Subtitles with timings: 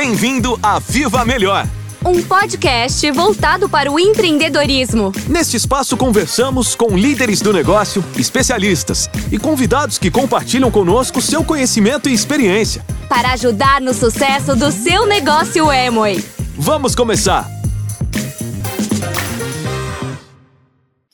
[0.00, 1.66] Bem-vindo a Viva Melhor!
[2.02, 5.12] Um podcast voltado para o empreendedorismo.
[5.28, 12.08] Neste espaço conversamos com líderes do negócio, especialistas e convidados que compartilham conosco seu conhecimento
[12.08, 12.82] e experiência.
[13.10, 16.24] Para ajudar no sucesso do seu negócio Emoi.
[16.56, 17.46] Vamos começar!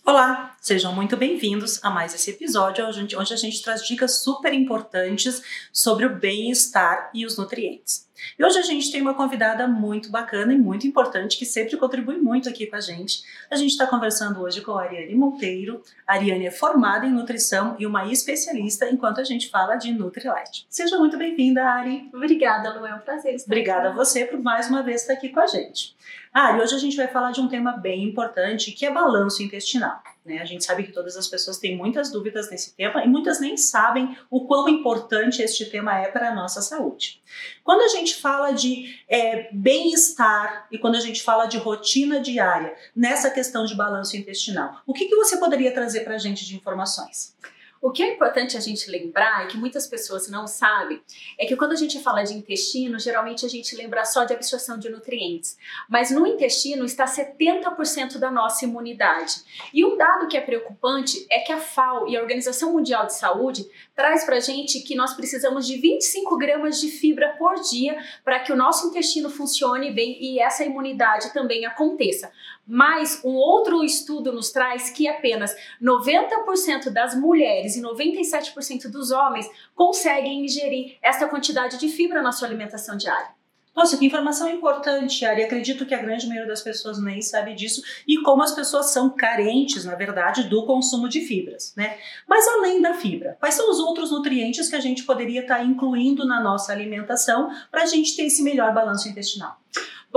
[0.07, 5.43] Olá, sejam muito bem-vindos a mais esse episódio onde a gente traz dicas super importantes
[5.73, 8.07] sobre o bem-estar e os nutrientes.
[8.38, 12.16] E hoje a gente tem uma convidada muito bacana e muito importante que sempre contribui
[12.16, 13.22] muito aqui com a gente.
[13.50, 15.82] A gente está conversando hoje com a Ariane Monteiro.
[16.06, 20.66] A Ariane é formada em nutrição e uma especialista enquanto a gente fala de Nutrilite.
[20.68, 22.08] Seja muito bem-vinda, Ari.
[22.12, 23.98] Obrigada, Lu, é um prazer estar Obrigada aqui.
[23.98, 25.96] a você por mais uma vez estar aqui com a gente.
[26.32, 29.42] Ah, e hoje a gente vai falar de um tema bem importante que é balanço
[29.42, 30.03] intestinal.
[30.22, 30.39] Né?
[30.39, 33.56] A gente sabe que todas as pessoas têm muitas dúvidas nesse tema e muitas nem
[33.56, 37.23] sabem o quão importante este tema é para a nossa saúde.
[37.64, 42.75] Quando a gente fala de é, bem-estar e quando a gente fala de rotina diária
[42.95, 46.57] nessa questão de balanço intestinal, o que, que você poderia trazer para a gente de
[46.57, 47.35] informações?
[47.81, 51.01] O que é importante a gente lembrar e que muitas pessoas não sabem
[51.39, 54.79] é que quando a gente fala de intestino, geralmente a gente lembra só de absorção
[54.79, 59.35] de nutrientes, mas no intestino está 70% da nossa imunidade.
[59.73, 63.15] E um dado que é preocupante é que a FAO e a Organização Mundial de
[63.15, 67.99] Saúde traz para a gente que nós precisamos de 25 gramas de fibra por dia
[68.25, 72.31] para que o nosso intestino funcione bem e essa imunidade também aconteça.
[72.67, 79.50] Mas um outro estudo nos traz que apenas 90% das mulheres e 97% dos homens
[79.75, 83.34] conseguem ingerir essa quantidade de fibra na sua alimentação diária.
[83.77, 85.42] Nossa, que informação importante, Ari.
[85.42, 89.11] Acredito que a grande maioria das pessoas nem sabe disso e como as pessoas são
[89.11, 91.98] carentes, na verdade, do consumo de fibras, né?
[92.27, 96.27] Mas além da fibra, quais são os outros nutrientes que a gente poderia estar incluindo
[96.27, 99.61] na nossa alimentação para a gente ter esse melhor balanço intestinal?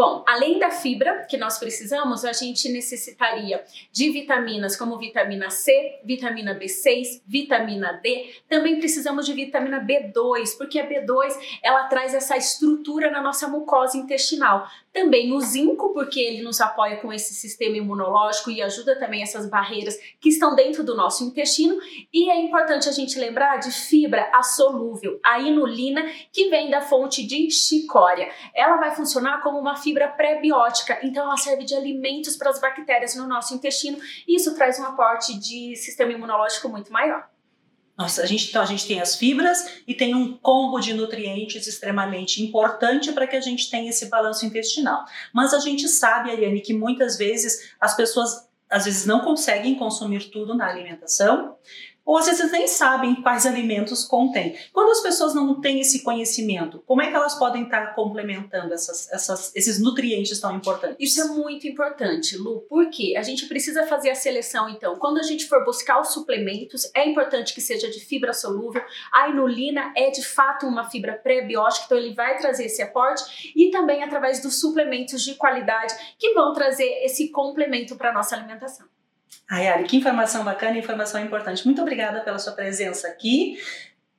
[0.02, 3.62] Bom, além da fibra que nós precisamos, a gente necessitaria
[3.92, 8.34] de vitaminas como vitamina C, vitamina B6, vitamina D.
[8.48, 13.98] Também precisamos de vitamina B2, porque a B2 ela traz essa estrutura na nossa mucosa
[13.98, 14.70] intestinal.
[14.94, 19.50] Também o zinco, porque ele nos apoia com esse sistema imunológico e ajuda também essas
[19.50, 21.78] barreiras que estão dentro do nosso intestino.
[22.14, 26.80] E é importante a gente lembrar de fibra a solúvel, a inulina, que vem da
[26.80, 28.32] fonte de chicória.
[28.56, 33.14] Ela vai funcionar como uma fibra pré-biótica, então ela serve de alimentos para as bactérias
[33.18, 37.28] no nosso intestino e isso traz um aporte de sistema imunológico muito maior.
[38.00, 41.68] Nossa, a gente, então a gente tem as fibras e tem um combo de nutrientes
[41.68, 45.04] extremamente importante para que a gente tenha esse balanço intestinal.
[45.34, 50.30] Mas a gente sabe, Ariane, que muitas vezes as pessoas às vezes não conseguem consumir
[50.30, 51.58] tudo na alimentação
[52.06, 54.58] ou às vezes nem sabem quais alimentos contém.
[54.74, 59.12] Quando as pessoas não têm esse conhecimento, como é que elas podem estar complementando essas,
[59.12, 60.98] essas, esses nutrientes tão importantes?
[61.00, 64.96] Isso é muito importante, Lu, porque a gente precisa fazer a seleção, então.
[64.98, 68.84] Quando a gente for buscar os suplementos, é importante que seja de fibra solúvel.
[69.14, 73.70] A inulina é de fato uma fibra pré-biótica, então ele vai trazer esse aporte e
[73.72, 78.88] também através dos suplementos de qualidade que vão trazer esse complemento para a nossa alimentação.
[79.50, 81.66] Ai, Ari, que informação bacana, informação importante.
[81.66, 83.58] Muito obrigada pela sua presença aqui.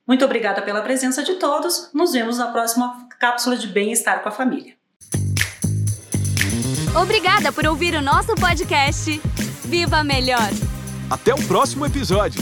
[0.07, 1.89] Muito obrigada pela presença de todos.
[1.93, 4.73] Nos vemos na próxima cápsula de bem-estar com a família.
[7.01, 9.21] Obrigada por ouvir o nosso podcast.
[9.63, 10.49] Viva Melhor!
[11.09, 12.41] Até o próximo episódio.